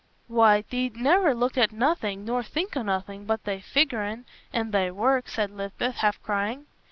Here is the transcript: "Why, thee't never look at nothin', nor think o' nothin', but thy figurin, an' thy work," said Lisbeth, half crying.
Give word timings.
"Why, 0.27 0.63
thee't 0.63 0.95
never 0.95 1.35
look 1.35 1.59
at 1.59 1.71
nothin', 1.71 2.25
nor 2.25 2.41
think 2.41 2.75
o' 2.75 2.81
nothin', 2.81 3.25
but 3.25 3.43
thy 3.43 3.59
figurin, 3.59 4.25
an' 4.51 4.71
thy 4.71 4.89
work," 4.89 5.29
said 5.29 5.51
Lisbeth, 5.51 5.97
half 5.97 6.19
crying. 6.23 6.65